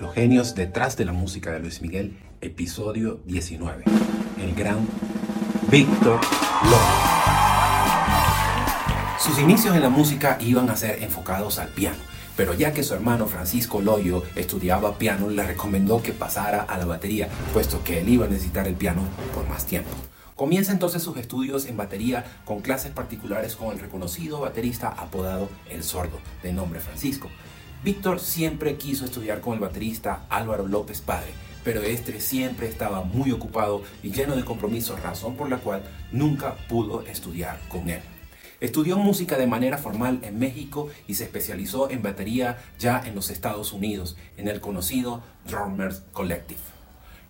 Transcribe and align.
Los 0.00 0.14
genios 0.14 0.54
detrás 0.54 0.96
de 0.96 1.04
la 1.04 1.12
música 1.12 1.50
de 1.50 1.58
Luis 1.58 1.82
Miguel, 1.82 2.16
episodio 2.40 3.18
19. 3.24 3.82
El 4.40 4.54
gran 4.54 4.86
Víctor 5.72 6.20
Loyo. 6.62 6.78
Sus 9.18 9.40
inicios 9.40 9.74
en 9.74 9.82
la 9.82 9.88
música 9.88 10.38
iban 10.40 10.70
a 10.70 10.76
ser 10.76 11.02
enfocados 11.02 11.58
al 11.58 11.68
piano, 11.70 11.98
pero 12.36 12.54
ya 12.54 12.72
que 12.72 12.84
su 12.84 12.94
hermano 12.94 13.26
Francisco 13.26 13.80
Loyo 13.80 14.22
estudiaba 14.36 14.98
piano, 14.98 15.30
le 15.30 15.42
recomendó 15.42 16.00
que 16.00 16.12
pasara 16.12 16.62
a 16.62 16.78
la 16.78 16.84
batería, 16.84 17.28
puesto 17.52 17.82
que 17.82 17.98
él 17.98 18.08
iba 18.08 18.26
a 18.26 18.28
necesitar 18.28 18.68
el 18.68 18.74
piano 18.74 19.02
por 19.34 19.48
más 19.48 19.66
tiempo. 19.66 19.90
Comienza 20.36 20.70
entonces 20.70 21.02
sus 21.02 21.16
estudios 21.16 21.66
en 21.66 21.76
batería 21.76 22.24
con 22.44 22.60
clases 22.60 22.92
particulares 22.92 23.56
con 23.56 23.72
el 23.72 23.80
reconocido 23.80 24.38
baterista 24.38 24.90
apodado 24.90 25.48
El 25.68 25.82
Sordo, 25.82 26.20
de 26.44 26.52
nombre 26.52 26.78
Francisco. 26.78 27.28
Víctor 27.84 28.18
siempre 28.18 28.76
quiso 28.76 29.04
estudiar 29.04 29.40
con 29.40 29.54
el 29.54 29.60
baterista 29.60 30.26
Álvaro 30.30 30.66
López 30.66 31.00
Padre, 31.00 31.32
pero 31.62 31.80
este 31.82 32.20
siempre 32.20 32.66
estaba 32.66 33.04
muy 33.04 33.30
ocupado 33.30 33.82
y 34.02 34.10
lleno 34.10 34.34
de 34.34 34.44
compromisos, 34.44 35.00
razón 35.00 35.36
por 35.36 35.48
la 35.48 35.58
cual 35.58 35.82
nunca 36.10 36.56
pudo 36.68 37.02
estudiar 37.02 37.60
con 37.68 37.88
él. 37.88 38.00
Estudió 38.60 38.98
música 38.98 39.38
de 39.38 39.46
manera 39.46 39.78
formal 39.78 40.18
en 40.22 40.40
México 40.40 40.88
y 41.06 41.14
se 41.14 41.24
especializó 41.24 41.88
en 41.88 42.02
batería 42.02 42.58
ya 42.80 43.00
en 43.06 43.14
los 43.14 43.30
Estados 43.30 43.72
Unidos, 43.72 44.16
en 44.36 44.48
el 44.48 44.60
conocido 44.60 45.22
Drummers 45.48 46.02
Collective. 46.10 46.60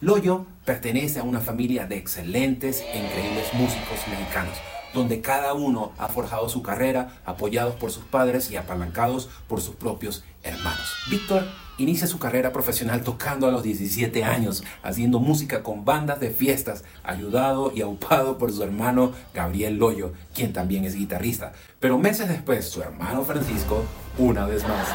Loyo 0.01 0.47
pertenece 0.65 1.19
a 1.19 1.25
una 1.25 1.41
familia 1.41 1.87
de 1.87 1.99
excelentes 1.99 2.81
e 2.81 3.05
increíbles 3.05 3.53
músicos 3.53 3.99
mexicanos, 4.09 4.57
donde 4.95 5.21
cada 5.21 5.55
uno 5.55 5.93
ha 5.99 6.09
forjado 6.09 6.49
su 6.49 6.63
carrera 6.63 7.21
apoyados 7.25 7.75
por 7.75 7.91
sus 7.91 8.05
padres 8.05 8.51
y 8.51 8.57
apalancados 8.57 9.29
por 9.49 9.61
sus 9.61 9.75
propios 9.75 10.25
hermanos. 10.43 10.95
Víctor 11.11 11.47
inicia 11.79 12.07
su 12.07 12.19
carrera 12.19 12.53
profesional 12.53 13.03
tocando 13.03 13.47
a 13.47 13.51
los 13.51 13.63
17 13.63 14.25
años, 14.25 14.65
haciendo 14.83 15.21
música 15.21 15.63
con 15.63 15.85
bandas 15.85 16.21
de 16.21 16.31
fiestas, 16.31 16.85
ayudado 17.05 17.73
y 17.75 17.83
aupado 17.83 18.37
por 18.37 18.53
su 18.53 18.63
hermano 18.63 19.13
Gabriel 19.33 19.79
Loyo, 19.79 20.13
quien 20.35 20.53
también 20.53 20.85
es 20.85 20.95
guitarrista. 20.95 21.53
Pero 21.81 21.99
meses 21.99 22.29
después, 22.29 22.69
su 22.69 22.83
hermano 22.83 23.25
Francisco, 23.25 23.85
una 24.19 24.45
vez 24.47 24.63
más, 24.65 24.89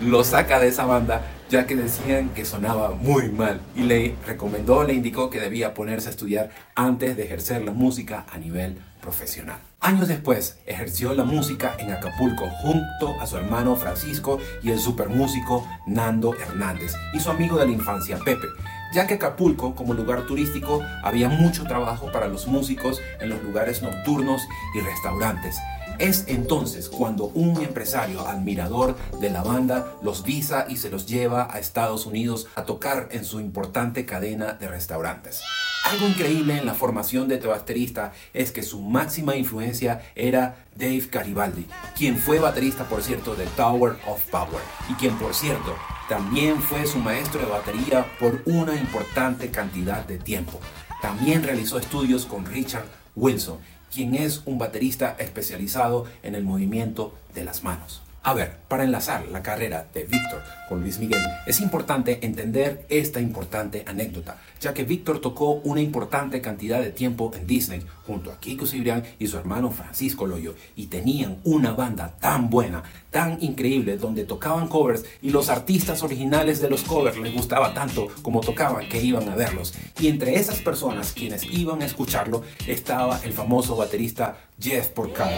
lo 0.00 0.24
saca 0.24 0.58
de 0.58 0.68
esa 0.68 0.84
banda 0.84 1.22
ya 1.52 1.66
que 1.66 1.76
decían 1.76 2.30
que 2.30 2.46
sonaba 2.46 2.92
muy 2.92 3.28
mal 3.28 3.60
y 3.76 3.82
le 3.82 4.16
recomendó, 4.26 4.84
le 4.84 4.94
indicó 4.94 5.28
que 5.28 5.38
debía 5.38 5.74
ponerse 5.74 6.08
a 6.08 6.10
estudiar 6.10 6.48
antes 6.74 7.14
de 7.14 7.24
ejercer 7.24 7.62
la 7.62 7.72
música 7.72 8.24
a 8.32 8.38
nivel 8.38 8.80
profesional. 9.02 9.58
Años 9.78 10.08
después, 10.08 10.56
ejerció 10.64 11.12
la 11.12 11.24
música 11.24 11.76
en 11.78 11.92
Acapulco 11.92 12.48
junto 12.62 13.20
a 13.20 13.26
su 13.26 13.36
hermano 13.36 13.76
Francisco 13.76 14.38
y 14.62 14.70
el 14.70 14.78
supermúsico 14.78 15.68
Nando 15.86 16.34
Hernández 16.34 16.94
y 17.12 17.20
su 17.20 17.28
amigo 17.28 17.58
de 17.58 17.66
la 17.66 17.72
infancia 17.72 18.18
Pepe, 18.24 18.46
ya 18.94 19.06
que 19.06 19.14
Acapulco, 19.14 19.74
como 19.74 19.92
lugar 19.92 20.24
turístico, 20.24 20.82
había 21.02 21.28
mucho 21.28 21.64
trabajo 21.64 22.10
para 22.12 22.28
los 22.28 22.46
músicos 22.46 23.02
en 23.20 23.28
los 23.28 23.42
lugares 23.42 23.82
nocturnos 23.82 24.40
y 24.74 24.80
restaurantes. 24.80 25.58
Es 26.02 26.24
entonces 26.26 26.88
cuando 26.88 27.26
un 27.26 27.62
empresario 27.62 28.26
admirador 28.26 28.96
de 29.20 29.30
la 29.30 29.44
banda 29.44 29.94
los 30.02 30.24
visa 30.24 30.66
y 30.68 30.76
se 30.78 30.90
los 30.90 31.06
lleva 31.06 31.46
a 31.48 31.60
Estados 31.60 32.06
Unidos 32.06 32.48
a 32.56 32.64
tocar 32.64 33.08
en 33.12 33.24
su 33.24 33.38
importante 33.38 34.04
cadena 34.04 34.54
de 34.54 34.66
restaurantes. 34.66 35.42
Algo 35.84 36.08
increíble 36.08 36.58
en 36.58 36.66
la 36.66 36.74
formación 36.74 37.28
de 37.28 37.38
baterista 37.38 38.12
es 38.34 38.50
que 38.50 38.64
su 38.64 38.80
máxima 38.80 39.36
influencia 39.36 40.02
era 40.16 40.66
Dave 40.74 41.06
Garibaldi, 41.08 41.68
quien 41.96 42.16
fue 42.16 42.40
baterista, 42.40 42.82
por 42.88 43.04
cierto, 43.04 43.36
de 43.36 43.46
Tower 43.46 43.92
of 44.08 44.28
Power 44.28 44.62
y 44.90 44.94
quien, 44.94 45.16
por 45.18 45.34
cierto, 45.34 45.76
también 46.08 46.60
fue 46.60 46.84
su 46.84 46.98
maestro 46.98 47.40
de 47.40 47.46
batería 47.46 48.04
por 48.18 48.42
una 48.46 48.74
importante 48.74 49.52
cantidad 49.52 50.04
de 50.04 50.18
tiempo. 50.18 50.58
También 51.00 51.44
realizó 51.44 51.78
estudios 51.78 52.26
con 52.26 52.44
Richard 52.44 52.86
Wilson 53.14 53.58
quien 53.92 54.14
es 54.14 54.42
un 54.46 54.58
baterista 54.58 55.16
especializado 55.18 56.06
en 56.22 56.34
el 56.34 56.44
movimiento 56.44 57.14
de 57.34 57.44
las 57.44 57.62
manos. 57.62 58.02
A 58.24 58.34
ver, 58.34 58.56
para 58.68 58.84
enlazar 58.84 59.26
la 59.32 59.42
carrera 59.42 59.88
de 59.92 60.04
Víctor 60.04 60.44
con 60.68 60.80
Luis 60.80 61.00
Miguel, 61.00 61.20
es 61.44 61.60
importante 61.60 62.24
entender 62.24 62.86
esta 62.88 63.20
importante 63.20 63.82
anécdota, 63.84 64.38
ya 64.60 64.72
que 64.72 64.84
Víctor 64.84 65.20
tocó 65.20 65.54
una 65.64 65.80
importante 65.80 66.40
cantidad 66.40 66.80
de 66.80 66.92
tiempo 66.92 67.32
en 67.34 67.48
Disney 67.48 67.82
junto 68.06 68.30
a 68.30 68.38
Kiko 68.38 68.64
Cibrián 68.64 69.02
y 69.18 69.26
su 69.26 69.38
hermano 69.38 69.72
Francisco 69.72 70.24
Loyo, 70.24 70.54
y 70.76 70.86
tenían 70.86 71.38
una 71.42 71.72
banda 71.72 72.14
tan 72.20 72.48
buena, 72.48 72.84
tan 73.10 73.42
increíble, 73.42 73.96
donde 73.96 74.22
tocaban 74.22 74.68
covers 74.68 75.04
y 75.20 75.30
los 75.30 75.48
artistas 75.48 76.04
originales 76.04 76.60
de 76.60 76.70
los 76.70 76.84
covers 76.84 77.18
les 77.18 77.34
gustaba 77.34 77.74
tanto 77.74 78.06
como 78.22 78.40
tocaban 78.40 78.88
que 78.88 79.02
iban 79.02 79.28
a 79.28 79.34
verlos. 79.34 79.74
Y 79.98 80.06
entre 80.06 80.36
esas 80.36 80.60
personas 80.60 81.12
quienes 81.12 81.42
iban 81.42 81.82
a 81.82 81.86
escucharlo 81.86 82.44
estaba 82.68 83.18
el 83.24 83.32
famoso 83.32 83.74
baterista 83.74 84.36
Jeff 84.60 84.90
Porcaro 84.90 85.32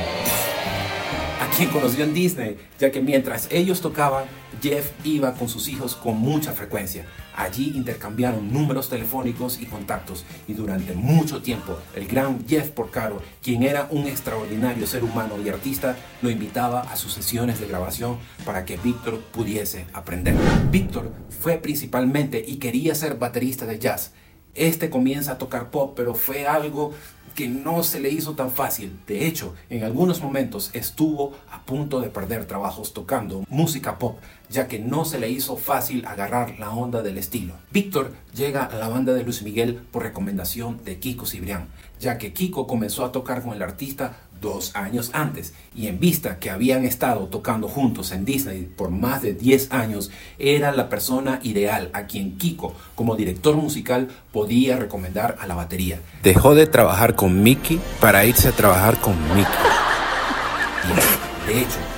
quien 1.57 1.71
conoció 1.71 2.03
en 2.03 2.15
Disney, 2.15 2.57
ya 2.81 2.91
que 2.91 3.01
mientras 3.01 3.49
ellos 3.51 3.81
tocaban, 3.81 4.25
Jeff 4.61 4.91
iba 5.05 5.35
con 5.35 5.49
sus 5.49 5.69
hijos 5.69 5.95
con 5.95 6.19
mucha 6.19 6.53
frecuencia. 6.53 7.07
Allí 7.37 7.73
intercambiaron 7.77 8.53
números 8.53 8.89
telefónicos 8.89 9.61
y 9.61 9.67
contactos 9.67 10.25
y 10.49 10.55
durante 10.55 10.95
mucho 10.95 11.43
tiempo 11.43 11.79
el 11.95 12.07
gran 12.07 12.45
Jeff 12.47 12.71
Porcaro, 12.71 13.23
quien 13.43 13.63
era 13.63 13.87
un 13.91 14.07
extraordinario 14.07 14.87
ser 14.87 15.05
humano 15.05 15.35
y 15.45 15.49
artista, 15.49 15.97
lo 16.23 16.31
invitaba 16.31 16.81
a 16.81 16.97
sus 16.97 17.13
sesiones 17.13 17.61
de 17.61 17.69
grabación 17.69 18.19
para 18.45 18.65
que 18.65 18.77
Víctor 18.77 19.21
pudiese 19.21 19.87
aprender. 19.93 20.35
Víctor 20.71 21.13
fue 21.41 21.59
principalmente 21.59 22.45
y 22.47 22.57
quería 22.57 22.95
ser 22.97 23.17
baterista 23.17 23.65
de 23.65 23.79
jazz. 23.79 24.13
Este 24.55 24.91
comienza 24.91 25.33
a 25.33 25.39
tocar 25.39 25.71
pop, 25.71 25.95
pero 25.97 26.15
fue 26.15 26.47
algo 26.47 26.95
que 27.34 27.49
no 27.49 27.83
se 27.83 28.00
le 28.00 28.11
hizo 28.11 28.34
tan 28.34 28.50
fácil. 28.50 28.99
De 29.06 29.27
hecho, 29.27 29.55
en 29.71 29.84
algunos 29.84 30.21
momentos 30.22 30.71
estuvo 30.72 31.33
a 31.50 31.62
punto 31.62 32.00
de 32.00 32.09
perder 32.09 32.47
trabajos 32.47 32.95
tocando 32.95 33.45
música 33.49 33.99
pop, 33.99 34.19
ya 34.55 34.69
que 34.69 34.79
no 34.79 35.05
se 35.05 35.19
le 35.19 35.29
hizo 35.29 35.57
fácil 35.57 36.07
agarrar 36.07 36.61
la 36.61 36.71
onda 36.71 37.03
del 37.03 37.19
estilo. 37.19 37.55
Víctor 37.73 38.13
llega 38.35 38.65
a 38.65 38.77
la 38.77 38.89
banda 38.89 39.13
de 39.13 39.25
Luis 39.25 39.43
Miguel 39.43 39.81
por 39.91 40.05
recomendación 40.05 40.81
de 40.85 41.01
Kiko 41.01 41.27
Cibrián, 41.27 41.67
ya 41.99 42.19
que 42.19 42.33
Kiko 42.33 42.69
comenzó 42.69 43.05
a 43.05 43.11
tocar 43.11 43.43
con 43.43 43.53
el 43.53 43.63
artista 43.63 44.17
dos 44.41 44.77
años 44.77 45.11
antes 45.13 45.55
y 45.75 45.89
en 45.89 45.99
vista 45.99 46.39
que 46.39 46.51
habían 46.51 46.85
estado 46.85 47.27
tocando 47.27 47.67
juntos 47.67 48.13
en 48.13 48.25
Disney 48.25 48.71
por 48.77 48.91
más 48.91 49.23
de 49.23 49.35
10 49.35 49.73
años, 49.73 50.13
era 50.39 50.71
la 50.71 50.89
persona 50.89 51.41
ideal 51.43 51.91
a 51.93 52.07
quien 52.07 52.39
Kiko 52.39 52.75
como 52.95 53.17
director 53.17 53.57
musical 53.57 54.09
podía 54.33 54.77
recomendar 54.77 55.37
a 55.41 55.49
la 55.49 55.57
batería. 55.57 55.99
Dejó 56.23 56.55
de 56.55 56.69
trabajar 56.69 57.17
con 57.17 57.43
Mickey 57.43 57.81
para 58.01 58.25
irse 58.25 58.49
a 58.49 58.53
trabajar 58.53 59.01
con 59.01 59.21
Mickey. 59.35 59.45
de 61.49 61.61
hecho, 61.61 61.94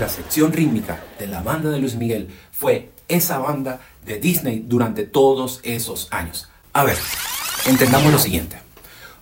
la 0.00 0.08
sección 0.08 0.50
rítmica 0.50 1.04
de 1.18 1.26
la 1.26 1.42
banda 1.42 1.68
de 1.68 1.78
Luis 1.78 1.94
Miguel 1.94 2.30
fue 2.52 2.90
esa 3.08 3.38
banda 3.38 3.80
de 4.06 4.18
Disney 4.18 4.64
durante 4.66 5.04
todos 5.04 5.60
esos 5.62 6.08
años. 6.10 6.48
A 6.72 6.84
ver, 6.84 6.96
entendamos 7.66 8.10
lo 8.10 8.18
siguiente. 8.18 8.56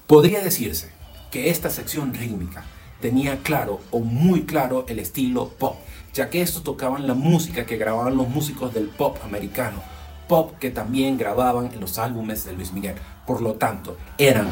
Podría 0.06 0.40
decirse 0.40 0.92
que 1.32 1.50
esta 1.50 1.68
sección 1.68 2.14
rítmica 2.14 2.64
tenía 3.00 3.42
claro 3.42 3.80
o 3.90 3.98
muy 3.98 4.44
claro 4.44 4.86
el 4.88 5.00
estilo 5.00 5.48
pop, 5.48 5.78
ya 6.14 6.30
que 6.30 6.42
estos 6.42 6.62
tocaban 6.62 7.08
la 7.08 7.14
música 7.14 7.66
que 7.66 7.76
grababan 7.76 8.16
los 8.16 8.28
músicos 8.28 8.72
del 8.72 8.86
pop 8.86 9.18
americano, 9.24 9.82
pop 10.28 10.58
que 10.60 10.70
también 10.70 11.18
grababan 11.18 11.72
en 11.74 11.80
los 11.80 11.98
álbumes 11.98 12.44
de 12.44 12.52
Luis 12.52 12.72
Miguel. 12.72 12.94
Por 13.26 13.40
lo 13.40 13.54
tanto, 13.54 13.96
eran 14.16 14.48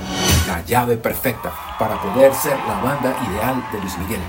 la 0.48 0.64
llave 0.64 0.96
perfecta 0.96 1.52
para 1.78 2.02
poder 2.02 2.34
ser 2.34 2.58
la 2.66 2.80
banda 2.80 3.16
ideal 3.30 3.64
de 3.72 3.78
Luis 3.80 3.96
Miguel. 3.98 4.20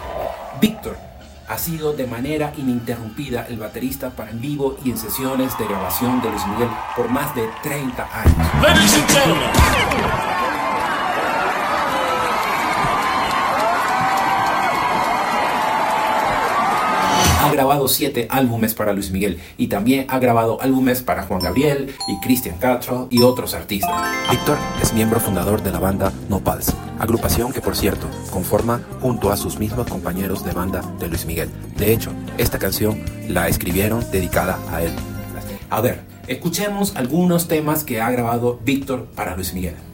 Víctor 0.61 1.06
ha 1.47 1.57
sido 1.57 1.93
de 1.93 2.05
manera 2.07 2.53
ininterrumpida 2.57 3.47
el 3.47 3.57
baterista 3.57 4.09
para 4.09 4.31
en 4.31 4.41
vivo 4.41 4.77
y 4.83 4.91
en 4.91 4.97
sesiones 4.97 5.57
de 5.57 5.65
grabación 5.65 6.21
de 6.21 6.29
Luis 6.29 6.45
Miguel 6.47 6.69
por 6.95 7.09
más 7.09 7.33
de 7.35 7.47
30 7.63 8.09
años. 8.11 8.35
Grabado 17.57 17.87
siete 17.87 18.27
álbumes 18.29 18.75
para 18.75 18.93
Luis 18.93 19.09
Miguel 19.09 19.39
y 19.57 19.65
también 19.65 20.05
ha 20.09 20.19
grabado 20.19 20.61
álbumes 20.61 21.01
para 21.01 21.23
Juan 21.23 21.39
Gabriel 21.39 21.91
y 22.07 22.19
Cristian 22.19 22.59
Castro 22.59 23.07
y 23.09 23.23
otros 23.23 23.55
artistas. 23.55 23.99
Víctor 24.29 24.59
es 24.79 24.93
miembro 24.93 25.19
fundador 25.19 25.63
de 25.63 25.71
la 25.71 25.79
banda 25.79 26.13
Nopals, 26.29 26.71
agrupación 26.99 27.51
que 27.51 27.59
por 27.59 27.75
cierto 27.75 28.05
conforma 28.29 28.81
junto 29.01 29.31
a 29.31 29.37
sus 29.37 29.57
mismos 29.57 29.87
compañeros 29.87 30.45
de 30.45 30.51
banda 30.51 30.83
de 30.99 31.07
Luis 31.07 31.25
Miguel. 31.25 31.49
De 31.75 31.91
hecho, 31.91 32.11
esta 32.37 32.59
canción 32.59 33.03
la 33.27 33.47
escribieron 33.47 34.05
dedicada 34.11 34.59
a 34.71 34.83
él. 34.83 34.91
A 35.71 35.81
ver, 35.81 36.01
escuchemos 36.27 36.95
algunos 36.95 37.47
temas 37.47 37.83
que 37.83 38.01
ha 38.01 38.11
grabado 38.11 38.59
Víctor 38.63 39.07
para 39.15 39.35
Luis 39.35 39.55
Miguel. 39.55 39.86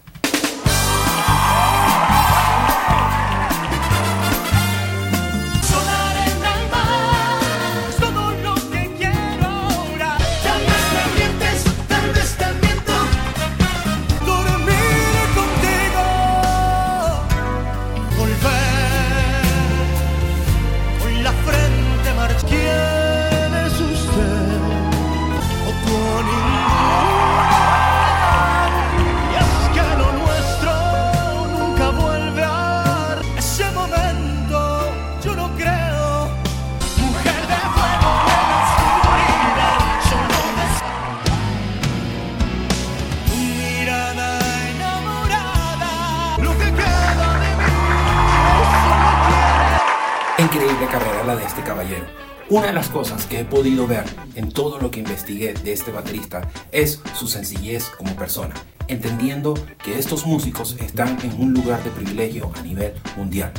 De 51.35 51.45
este 51.45 51.63
caballero. 51.63 52.05
Una 52.49 52.67
de 52.67 52.73
las 52.73 52.89
cosas 52.89 53.25
que 53.25 53.39
he 53.39 53.45
podido 53.45 53.87
ver 53.87 54.03
en 54.35 54.51
todo 54.51 54.79
lo 54.79 54.91
que 54.91 54.99
investigué 54.99 55.53
de 55.53 55.73
este 55.73 55.91
baterista 55.91 56.49
es 56.71 57.01
su 57.15 57.27
sencillez 57.27 57.89
como 57.97 58.15
persona, 58.15 58.53
entendiendo 58.87 59.53
que 59.83 59.97
estos 59.97 60.25
músicos 60.25 60.75
están 60.79 61.17
en 61.23 61.41
un 61.41 61.53
lugar 61.53 61.83
de 61.83 61.89
privilegio 61.89 62.51
a 62.55 62.61
nivel 62.61 62.93
mundial. 63.15 63.51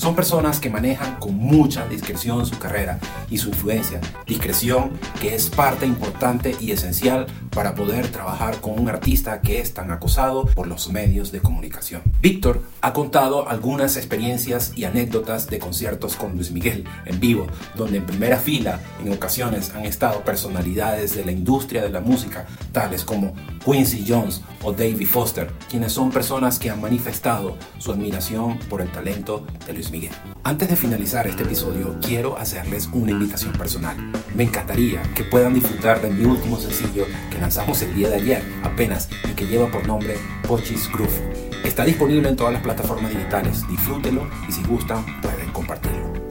Son 0.00 0.16
personas 0.16 0.60
que 0.60 0.70
manejan 0.70 1.16
con 1.16 1.36
mucha 1.36 1.86
discreción 1.86 2.46
su 2.46 2.58
carrera 2.58 2.98
y 3.28 3.36
su 3.36 3.50
influencia. 3.50 4.00
Discreción 4.26 4.92
que 5.20 5.34
es 5.34 5.50
parte 5.50 5.84
importante 5.84 6.56
y 6.58 6.70
esencial 6.70 7.26
para 7.50 7.74
poder 7.74 8.08
trabajar 8.08 8.62
con 8.62 8.80
un 8.80 8.88
artista 8.88 9.42
que 9.42 9.60
es 9.60 9.74
tan 9.74 9.90
acosado 9.90 10.46
por 10.46 10.68
los 10.68 10.88
medios 10.88 11.32
de 11.32 11.40
comunicación. 11.40 12.00
Víctor 12.22 12.62
ha 12.80 12.94
contado 12.94 13.46
algunas 13.46 13.98
experiencias 13.98 14.72
y 14.74 14.84
anécdotas 14.84 15.48
de 15.48 15.58
conciertos 15.58 16.16
con 16.16 16.32
Luis 16.32 16.50
Miguel 16.50 16.84
en 17.04 17.20
vivo, 17.20 17.46
donde 17.74 17.98
en 17.98 18.06
primera 18.06 18.38
fila 18.38 18.80
en 19.04 19.12
ocasiones 19.12 19.74
han 19.74 19.84
estado 19.84 20.24
personalidades 20.24 21.14
de 21.14 21.26
la 21.26 21.32
industria 21.32 21.82
de 21.82 21.90
la 21.90 22.00
música, 22.00 22.46
tales 22.72 23.04
como 23.04 23.34
Quincy 23.64 24.04
Jones 24.06 24.42
o 24.62 24.72
David 24.72 25.06
Foster, 25.06 25.50
quienes 25.68 25.92
son 25.92 26.10
personas 26.10 26.58
que 26.58 26.70
han 26.70 26.80
manifestado 26.80 27.56
su 27.78 27.92
admiración 27.92 28.58
por 28.68 28.80
el 28.80 28.90
talento 28.90 29.46
de 29.66 29.72
Luis 29.72 29.90
Miguel. 29.90 30.12
Antes 30.44 30.68
de 30.68 30.76
finalizar 30.76 31.26
este 31.26 31.42
episodio, 31.42 31.96
quiero 32.00 32.38
hacerles 32.38 32.88
una 32.92 33.12
invitación 33.12 33.52
personal. 33.52 33.96
Me 34.34 34.44
encantaría 34.44 35.02
que 35.14 35.24
puedan 35.24 35.54
disfrutar 35.54 36.00
de 36.00 36.10
mi 36.10 36.24
último 36.24 36.58
sencillo 36.58 37.06
que 37.30 37.38
lanzamos 37.38 37.82
el 37.82 37.94
día 37.94 38.08
de 38.08 38.16
ayer 38.16 38.42
apenas 38.62 39.08
y 39.30 39.34
que 39.34 39.46
lleva 39.46 39.70
por 39.70 39.86
nombre 39.86 40.16
Pochis 40.46 40.90
Groove. 40.90 41.50
Está 41.64 41.84
disponible 41.84 42.28
en 42.28 42.36
todas 42.36 42.52
las 42.52 42.62
plataformas 42.62 43.10
digitales. 43.10 43.68
Disfrútelo 43.68 44.26
y 44.48 44.52
si 44.52 44.62
gustan 44.64 45.04
pueden 45.20 45.50
compartirlo. 45.52 46.29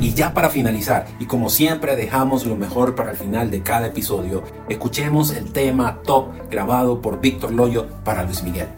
Y 0.00 0.14
ya 0.14 0.34
para 0.34 0.50
finalizar, 0.50 1.06
y 1.18 1.26
como 1.26 1.50
siempre 1.50 1.96
dejamos 1.96 2.46
lo 2.46 2.56
mejor 2.56 2.94
para 2.94 3.12
el 3.12 3.16
final 3.16 3.50
de 3.50 3.62
cada 3.62 3.86
episodio, 3.88 4.42
escuchemos 4.68 5.34
el 5.34 5.52
tema 5.52 6.00
top 6.04 6.28
grabado 6.50 7.00
por 7.00 7.20
Víctor 7.20 7.52
Loyo 7.52 7.86
para 8.04 8.24
Luis 8.24 8.42
Miguel. 8.42 8.68